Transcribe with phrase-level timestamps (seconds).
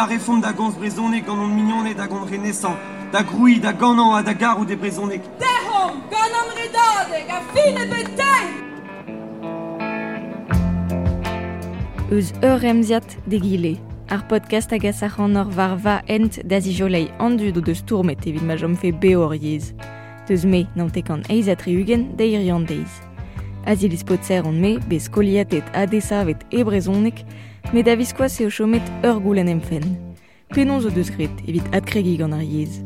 [0.00, 2.76] derchel a refond da gons brezonek gant an mignonnet da gant renesan,
[3.12, 5.22] da groui, da ganan a da garou de brezonek.
[5.38, 8.48] Dehom, gant an redadeg, a fin e betei
[12.10, 13.78] Eus ur emziat de gile.
[14.08, 18.26] Ar podcast hag a sachan ur var va ent da zijolei andu do deus tourmet
[18.26, 19.72] evit ma jom fe beor yez.
[20.26, 22.24] Deus me nantek an eiz a triugen da
[23.60, 23.66] irian deiz.
[23.66, 27.24] Azil ispotser on me, bez koliatet adesavet e brezonek,
[27.72, 29.96] me da viskoaz eo chomet ur goulen emfen.
[30.48, 32.80] Penon zo deus gret evit adkregi gant ar yez.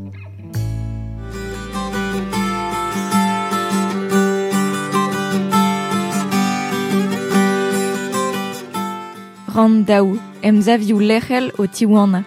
[9.55, 12.25] Ran daou, em zavioù lechel o tiwana.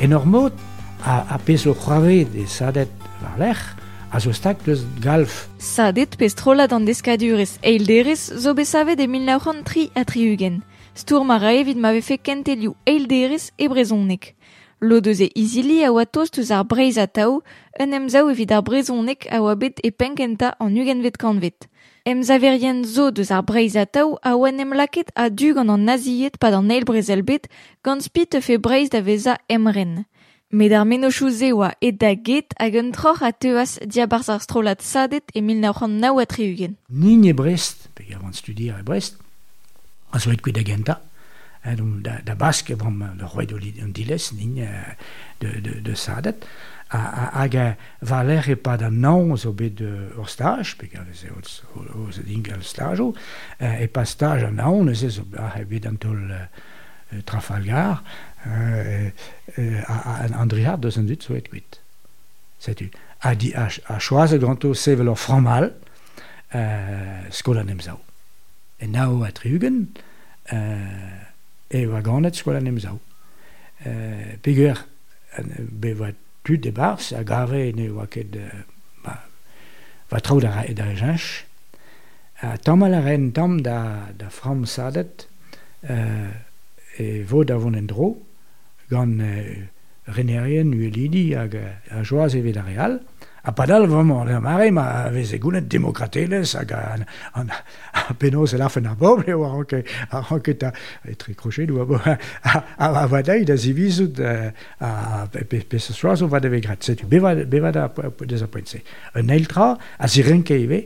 [0.00, 0.52] En ur mod
[1.04, 2.90] a, a pez o c'hoavet e sadet
[3.22, 3.76] war lec'h,
[4.12, 5.48] a zo stak deus galf.
[5.58, 10.62] Sadet pez trollad an deskadurez eilderez zo besavet e 1903 a triugen.
[10.94, 14.34] Stour ma raevit ma vefe kentelioù eilderez e brezonnek.
[14.80, 17.42] Lo deus e izili a oa toz deus ar breiz a tao,
[17.78, 21.68] un emzao evit ar brezonnek a oa bet e penkenta an ugenvet kanvet.
[22.04, 25.84] Emzaverien zo deus ar breiz a tao a oa nem laket a du an an
[25.84, 27.46] naziet pad an eil brezel bet,
[27.84, 30.06] gant spit e fe breiz da veza emren.
[30.50, 34.82] Med ar menochoù zewa e da get hag un troc'h a teuas diabarz ar strolat
[34.82, 36.74] sadet e 1993-ugen.
[36.90, 39.14] Nin e Brest, pe avant studier e Brest,
[40.10, 40.96] a zoet ket agenta,
[41.62, 44.58] eh, donc, da, da bask vam le roi de l'Indilès, nin
[45.38, 46.42] de, de, de sadet,
[46.90, 47.68] hag a
[48.02, 49.78] valer e pa da nan zo bet
[50.18, 51.62] ur stage, pe gav eze oz
[52.10, 53.12] se ding al stajo,
[53.60, 56.26] e pa stage a naon ne zo bet an tol
[57.26, 58.04] Trafalgar,
[58.44, 61.80] an driad deus an dud soet gwit.
[62.60, 62.90] Setu,
[63.22, 65.72] a, di, a, a choaz ganto sevel ur framal
[66.54, 68.00] euh, skolan em zao.
[68.80, 69.88] E nao a triugen
[70.52, 71.24] euh,
[71.68, 73.00] e oa ganet skolan em zao.
[73.86, 74.86] Euh, Peger,
[75.40, 76.12] be oa
[76.44, 78.36] tu de bars, a gare ne oa ket
[79.04, 79.20] ba,
[80.10, 81.44] va trao da, da jench,
[82.40, 85.28] a tam a ren tam da, da fram sadet
[85.88, 86.32] euh,
[86.96, 88.16] e vo da von en dro,
[88.90, 89.54] gant euh,
[90.10, 93.00] renerien uelidi hag a joaz evet a real,
[93.42, 97.52] a padal vamant ar mare ma vez egounet demokratelez hag an, an,
[97.94, 100.72] a penoz el afen a bob leo ar anke, ar anke ta
[101.08, 102.16] etre krochet dou a bo a,
[102.76, 105.28] a, vadai da zivizout a, a
[105.78, 107.88] se soaz o vad eve grat setu bevad, bevad a
[108.26, 110.84] dez un eltra a zirenke eve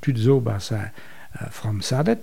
[0.00, 0.88] tud zo ba sa
[1.50, 2.18] fram sadet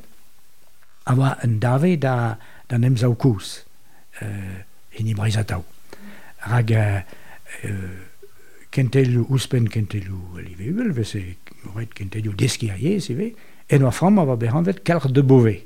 [1.06, 2.38] a wa un dave da
[2.70, 3.64] da nemzaou kous
[4.22, 4.62] euh,
[4.98, 5.64] hini brezataou.
[6.50, 6.84] Rag a
[7.66, 7.98] euh,
[8.72, 11.22] kentel ouspen kentel ou vese
[11.74, 13.34] oret kentel ou deski aie, se ve,
[13.70, 15.58] en oa fram ava berran kalr de bove.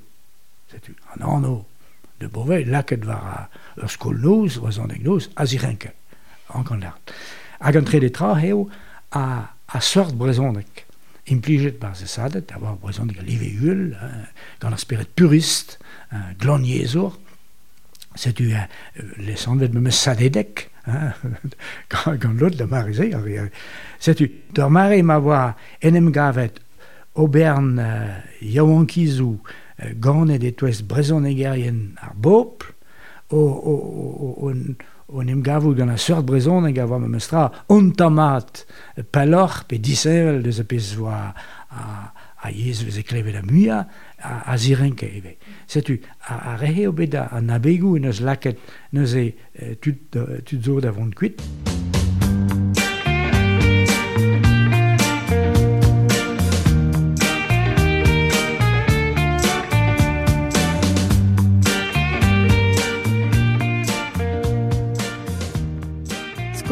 [0.71, 1.49] Setu, an an
[2.19, 3.49] de bove, laket var a
[3.81, 5.93] ur skol noz, oa zan deg noz, a zirenke,
[6.53, 7.13] an kan lart.
[7.59, 8.69] Hag an tre tra heo
[9.11, 10.87] a, a sort brezonek.
[11.25, 13.93] implijet bar se sadet, a war brezon gant liveul,
[14.59, 15.77] gant ar spiret purist,
[16.39, 17.15] glan yezor,
[18.15, 18.67] setu a
[19.23, 20.69] lesandet me meus sadedek,
[21.89, 23.09] gant lot da marize,
[23.99, 25.43] setu, d'ar mare ma oa
[25.81, 26.59] enem gavet
[27.15, 32.65] obern uh, yaouankizou uh, ganet et ouest brezon egerien ar bop,
[33.29, 34.55] o, o, o, o,
[35.13, 38.63] on em gavou gant a seurt brezon hag a me mestra on tamat
[39.11, 41.33] palor pe disevel deus a pez voa
[41.69, 41.83] a,
[42.43, 43.79] a yezvez e klevet a muia
[44.19, 45.37] a, a zirenke eve.
[45.65, 48.59] Setu, a, a rehe obeda, a nabegou neus laket
[48.91, 49.31] neus e
[49.79, 50.03] tud,
[50.43, 51.41] tud zo da vont kuit.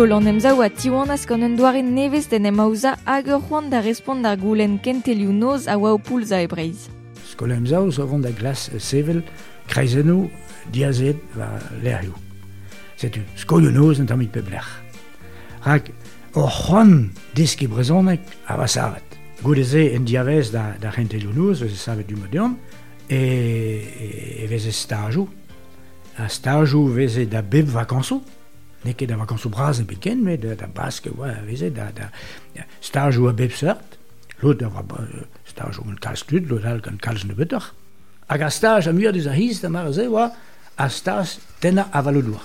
[0.02, 4.26] Kolan emzao a tiwanaz gant un doare nevez den emaouza hag ur c'hoant da respond
[4.26, 6.88] ar goulen kentelioù noz a oa o poulza e breiz.
[7.30, 9.22] Skola emza ouz da glas sevel
[9.68, 10.32] kreizenou
[10.74, 11.52] diazet va
[11.84, 12.18] lerioù.
[12.98, 14.74] Setu, skolioù noz an tamit pe blec'h.
[15.70, 15.94] Hag
[16.34, 19.06] ur c'hoant deski brezonek a va savet.
[19.44, 22.58] Goudeze en diavez da, da kentelioù noz, veze savet du modern,
[23.08, 25.30] e, e, e veze stajou.
[26.18, 28.24] A stajou veze da beb vakansou,
[28.84, 31.92] ne ket da vakañs o braz e beken, me da, da baske, oa, veze, da,
[31.96, 32.10] da,
[32.56, 33.98] da staj a bep seurt,
[34.42, 34.84] lot da oa
[35.46, 37.72] staj un kalz tud, lot al gant kalz ne betor.
[38.28, 40.32] Hag a staj a muir deus a hiz, da mar ze oa,
[40.78, 42.42] a staj tenna avalodour.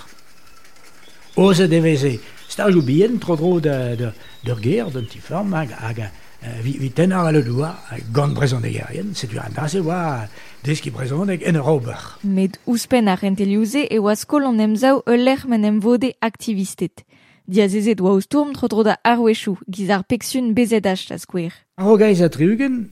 [1.37, 2.17] Oze de veze,
[2.49, 4.13] staj ou bien, tro dro de, de, de,
[4.45, 6.23] da ger, d'un ti form, hag, hag, hag,
[6.63, 7.75] vi tennar a doa,
[8.13, 10.29] gant brezon e gerien, setu an da se oa
[10.65, 11.83] deski brezondeg en ur
[12.23, 17.05] Met ouspen ar rentelioze e oa skol an emzao ul lec'h men em vode aktivistet.
[17.47, 21.53] Dia zezet oa ousturm tro da arwechou, giz ar peksun bezedach da skwer.
[21.77, 22.91] Ar gaiz a triugen,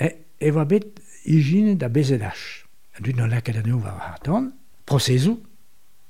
[0.00, 2.64] e, e oa bet ijine da bezedach.
[3.00, 4.52] Dut non lakaet an eo war hartan,
[4.84, 5.38] prosezou,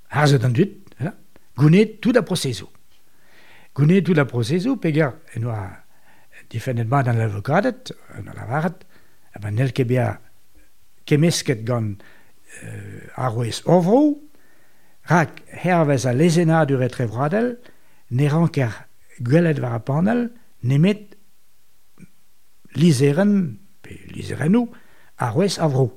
[0.08, 0.72] harzet an dut,
[1.56, 2.68] gounet tout da prosezou.
[3.74, 5.87] Gounet tout da prosezou, pegar en oa
[6.52, 8.84] difennet mat an l'avokadet, an lavaret,
[9.38, 10.18] ben nel kebia
[11.06, 12.02] kemisket kemesket gant
[12.64, 14.18] euh, arwez ovro,
[15.08, 17.56] rak hervez a lezena du retrevradel,
[18.10, 18.74] ne ranker
[19.24, 20.28] gwelet war a panel,
[20.62, 21.16] nemet
[22.76, 24.68] lizeren, pe lizerenou,
[25.16, 25.90] arwez avro.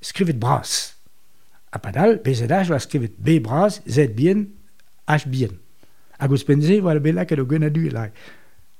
[0.00, 0.94] Skrivet bras.
[1.72, 4.46] A padal, bezedaj, va skrivet B bras, Z bien,
[5.08, 5.58] H bien.
[6.18, 8.10] Agus penze, wala bela ket o gwenadur lai.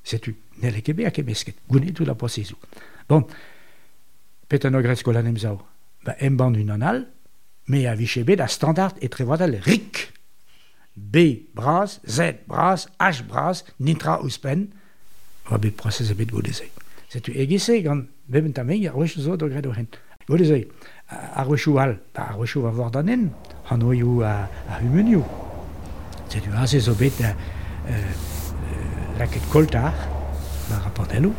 [0.09, 2.59] setu nele kebe a kebesket, gounet tout la posezou.
[3.09, 3.25] Bon,
[4.49, 5.61] pet an grez kolan emzao,
[6.05, 7.05] ba emban un anal,
[7.69, 10.09] me a vichebe da standard e trevoadal rik.
[10.99, 14.67] B bras, Z bras, H bras, nitra ouspen,
[15.47, 16.73] va bet proses bet godezei.
[17.09, 20.01] Setu egise gant beben tameg a roch zo do gred o hent.
[20.27, 20.67] Godezei,
[21.09, 23.31] a rochou al, ba a rochou a vor danen,
[23.71, 25.23] han oioù a, a humenioù.
[26.29, 27.21] Setu a se zo bet...
[27.21, 27.33] uh,
[27.89, 28.39] euh,
[29.19, 29.93] laket koltar
[30.71, 31.33] war a panello.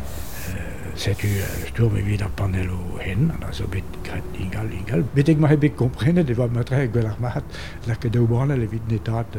[0.96, 1.28] Setu
[1.68, 5.02] stur evit ar panello hen, an a zo bet gret ingal, ingal.
[5.14, 7.44] Betek ma ebet komprenet, e oa matre gwell ar mat,
[7.88, 9.38] laket daou banel evit netat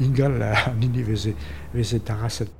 [0.00, 1.34] igal an ini veze,
[1.74, 2.50] veze taraset.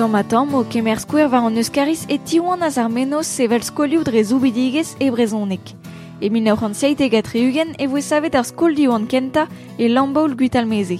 [0.00, 5.74] Automatom, Kemersquare va en euskaris etiuanaz armenos sevelskoliud rezubidigez ebrezonek.
[6.24, 9.44] E 1971 e voe savet ar skoldiuan kenta
[9.76, 10.96] e lambaul guitalmeze.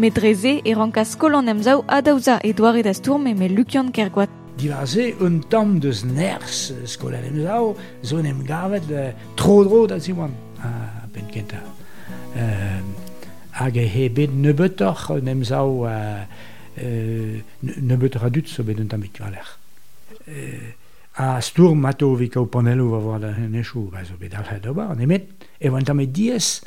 [0.00, 4.32] Metreze e ranka skolan emzau adauza e doare da sturme me lukian kergoat.
[4.56, 10.32] Divaze un tam deus ners skolan emzau, zon em gavet euh, le trodro da ziwan
[10.56, 11.60] a ah, ben kenta.
[12.32, 12.80] Uh,
[13.52, 15.84] hag e hebet nebetor nemzau...
[15.84, 19.44] Uh, euh, ne beutra dut so bet un tamit valer.
[20.28, 20.72] Euh,
[21.18, 24.60] a stour mato vi kao panelo va voir da ne chou va so bet al
[24.62, 25.26] da ne met
[25.60, 26.62] e van tamet dies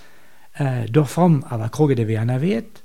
[0.60, 2.84] euh, dor fram a va kroget de an avet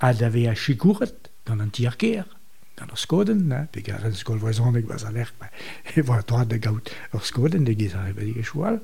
[0.00, 2.24] a da ve a chikouret gant an tierker
[2.78, 5.50] gant ar skoden ne pe gar an skol voisin dek zaler, aler
[5.96, 8.80] e va droit de gaut ar skoden de giz ar e choual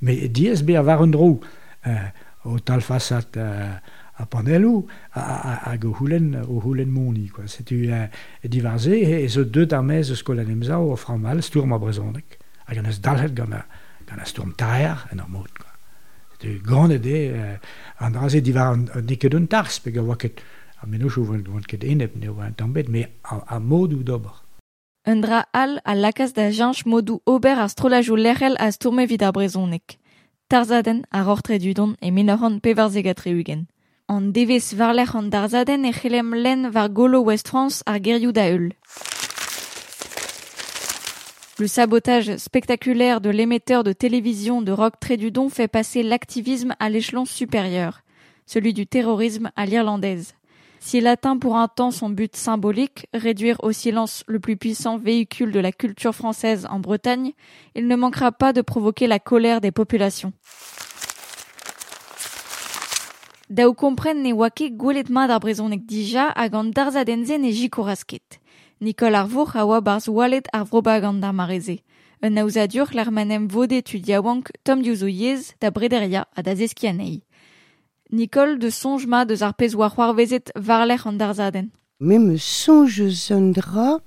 [0.00, 1.40] me dies be a var un dro
[1.86, 2.08] euh,
[2.44, 3.76] o tal fasat euh,
[4.16, 8.08] a panelou a, a, a go houlen o houlen moni quoi setu uh,
[8.42, 12.72] divarze e zo deut ar mez eus kolan emza o framal stourm a brezonek a
[12.72, 13.66] an eus dalhet gant a,
[14.08, 15.72] gant a stourm taer en ar mod quoi
[16.38, 17.58] tu gant ede uh,
[18.00, 20.40] an draze divar an, an diket un tars pe a oa ket
[20.80, 24.02] a menoch o vant ket enep ne oa an tambet me a, a mod ou
[24.02, 24.46] d'ober
[25.06, 29.30] Un dra al a lakas da janch modou ober ar strolajou lerel a stourmevid ar
[29.32, 30.00] brezonek.
[30.50, 33.68] Tarzaden a rortre dudon e minoran pevar zegat reugen.
[37.44, 37.82] France.
[41.58, 47.24] Le sabotage spectaculaire de l'émetteur de télévision de Rock Trédudon fait passer l'activisme à l'échelon
[47.24, 48.02] supérieur,
[48.46, 50.34] celui du terrorisme à l'irlandaise.
[50.78, 55.50] S'il atteint pour un temps son but symbolique, réduire au silence le plus puissant véhicule
[55.50, 57.32] de la culture française en Bretagne,
[57.74, 60.32] il ne manquera pas de provoquer la colère des populations.
[63.48, 68.02] Daou kompren ne oa ket gwelet mat ar brezonek dija hag an darzadenzen e jikoraz
[68.02, 68.40] Nicole
[68.80, 71.78] Nikol ar vour a oa barz walet ar vroba ar mareze.
[72.20, 77.22] Un aouzadur l'ar manem vode tu diawank tom diouzo yez da brederia a da zeskianei.
[78.10, 81.70] Nikol de sonj ma deus ar pez oa c'hoar vezet varler an darzaden.
[82.00, 82.98] Me me sonj
[83.30, 84.00] un dra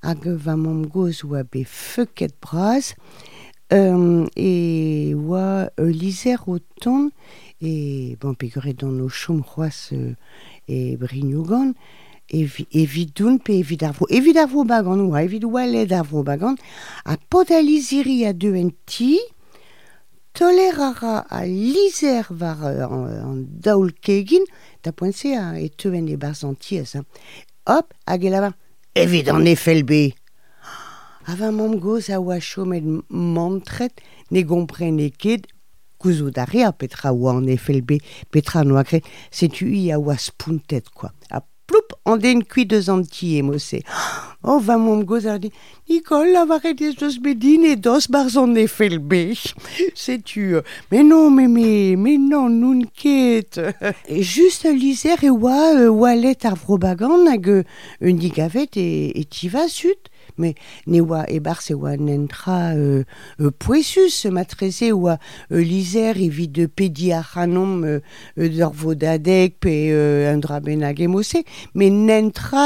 [0.00, 2.94] hag va mom goz oa be feuket braz
[3.72, 7.10] Euh, et wa euh, liser autant
[7.60, 10.14] et bon pegure dans nos chomroas euh,
[10.68, 11.72] et brignogan
[12.30, 16.54] evidun pe evidavo evidavo bagan wa evidouale davo bagan
[17.06, 19.18] a podaliziri a deenti
[20.32, 24.46] tolerara a liser var euh, en, daul kegin
[24.80, 26.94] ta pointe a et teuen e barzanties
[27.66, 28.52] hop a gelava
[28.94, 30.12] evid en effet le
[31.26, 33.98] Ava mom goz a oa chomet mantret
[34.30, 35.48] ne gomprene ket
[35.98, 37.98] gouzo da rea petra oa an efelbe
[38.30, 39.00] petra no akre
[39.34, 41.10] setu i a oa spuntet quoi.
[41.34, 43.42] A ploup, an den kuit deus an ti.
[44.46, 45.50] Oh, va mom goz ar di,
[45.90, 49.54] Nicole, la varet ez deus bedin e dos bar zon e fel bech.
[50.24, 53.58] tu mais non, mais, mais, mais non, nun ket.
[54.06, 57.48] et just liser e oa, euh, oalet ar vrobagan hag
[58.00, 60.06] un digavet e, e tiva sut
[60.38, 60.54] mais
[60.86, 63.04] ne oa e bar se oa nentra euh,
[63.40, 65.18] euh, poesus matreze oa
[65.52, 68.00] euh, liser evit de pedi a euh,
[68.38, 70.60] euh, pe euh, nentra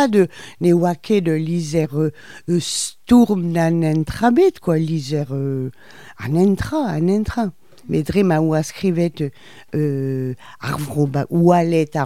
[0.09, 0.29] de
[0.61, 2.11] ne de liser euh,
[2.49, 5.71] euh, na bet quoi liser euh,
[6.19, 7.53] a nentra a nentra
[7.89, 9.33] mais dre ma oa skrivet
[9.75, 10.35] euh,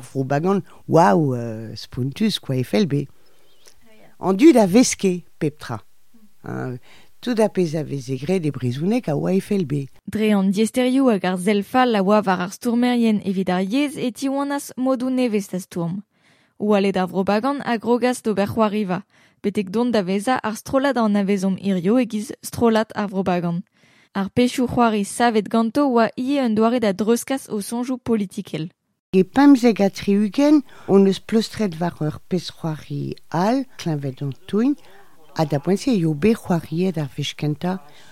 [0.01, 3.07] vrobagan, waouh, euh, spuntus, quoi, FLB.
[4.25, 5.83] an dud a veske peptra.
[6.45, 6.79] Hein,
[7.21, 9.87] tout a pez a vezegre de brizounek a oa FLB.
[10.09, 14.11] Dre an diesterioù hag ar zelfa la oa var ar stourmerien evit ar yez e
[14.13, 16.01] ti oanas modou nevez da stourm.
[16.59, 19.03] Ou ale da vrobagan a grogaz d'ober c'hoariva,
[19.43, 23.61] betek don da veza ar strolad an avezom irio egiz strolat ar vrobagan.
[24.15, 28.71] Ar pechou c'hoari savet ganto oa ie un doare da dreuskaz o sonjou politikel.
[29.15, 34.73] E pemzeg a triugen, on eus plustret var ur pesroari al, klinvet an touin,
[35.39, 36.33] a da poense eo be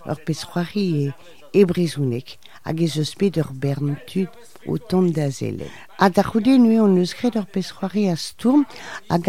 [0.07, 1.09] ur pesroari e,
[1.59, 3.51] e brezounek, hag ez eus bet ur
[4.63, 4.79] o
[5.11, 5.67] da zele.
[5.99, 8.63] A da c'houde on eus gret ur pesroari a stourm,
[9.11, 9.27] hag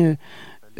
[0.00, 0.16] euh,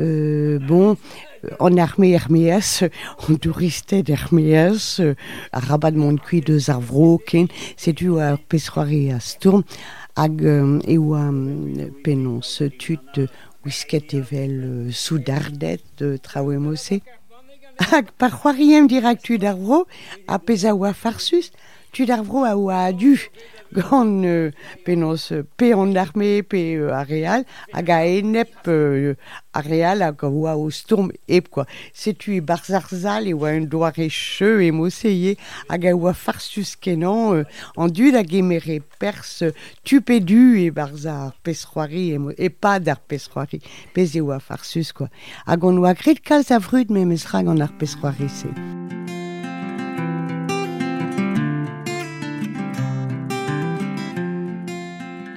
[0.00, 0.96] euh, bon,
[1.44, 2.88] euh, onarmé Hermias, euh,
[3.28, 5.14] onduristet Hermias, a euh,
[5.52, 9.64] rabat mont kui deus ar vroken, setu a ur pesroari a storm,
[10.16, 11.30] hag e oa
[12.04, 13.20] penons tut
[13.64, 17.00] wisket evel soudardet traouemose.
[17.80, 19.86] Hag par c'hoariem dirak tu d'ar vro,
[20.28, 21.52] a peza oa farsus,
[21.92, 23.30] tu d'Arvro a oa adu,
[23.72, 24.50] gant euh,
[24.84, 29.14] penos euh, pe an arme pe euh, areal hag a enep euh,
[29.54, 34.08] areal hag a oa o storm ep quoi setu e barzarzal e oa un doare
[34.10, 35.36] cheu e moseye
[35.68, 37.44] hag a farsus kenan euh,
[37.76, 39.44] an dud hag emere pers
[39.84, 43.60] tupedu e barzar pesroari e, e pa d'ar pesroari
[44.40, 45.08] farsus quoi
[45.46, 48.99] hag an oa gret kalz a vrud me ar.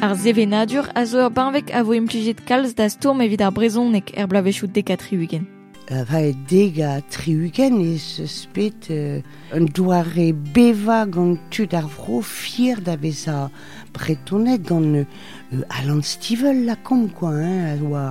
[0.04, 4.10] Ar zevenadur a zo ur banvek a vo implijet kalz da stourm evit ar brezonek
[4.20, 5.46] er blavechou deka triugen.
[5.88, 9.24] Uh, va e dega triugen e eus spet uh,
[9.56, 13.48] un doare beva gant tud ar vro fier da vez a
[13.96, 18.06] bretonet gant uh, Alan Stivel la kom quoi, hein, a oa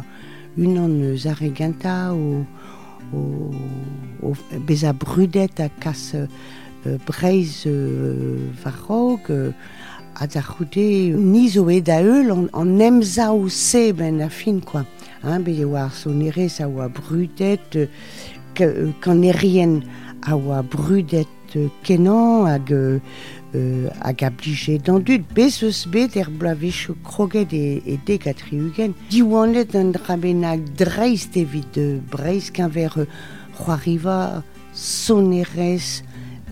[0.56, 2.46] un an eus areganta o,
[3.12, 3.20] o,
[4.24, 4.32] o
[4.64, 6.24] bez a brudet a kas uh,
[7.04, 9.52] breiz uh, varog, uh,
[10.14, 12.02] a da c'houde ni zo e da
[13.92, 14.84] ben a fin quoi.
[15.22, 15.50] Hein, be
[16.88, 17.86] brudet, euh,
[20.62, 21.26] brudet
[21.56, 22.98] euh, kenan hag euh,
[23.54, 24.30] euh, hag a.
[25.34, 27.52] Bez eus bet er blavechou kroget
[29.92, 33.06] drabenag dreist evit de breiz ver euh,
[33.56, 34.42] c'hoariva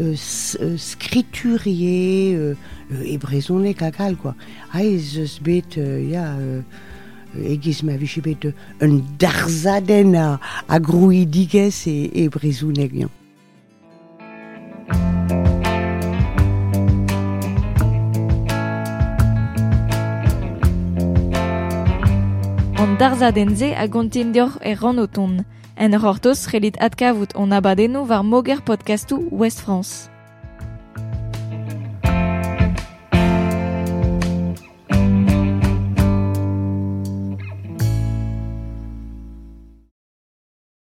[0.01, 0.15] euh,
[0.61, 0.77] euh,
[2.35, 2.55] euh,
[2.91, 4.35] ebrezonek akalkoa.
[4.75, 6.27] Haiz eus bet, ya,
[7.39, 8.51] egiz ma viche bet,
[8.83, 13.11] un darzaden a, a grouidigez e, e brezounek bian.
[22.81, 24.77] An darzadenze a gontin dior e.
[25.81, 30.10] En hortoz relit atkavout on abadeno var moger podcastu West France.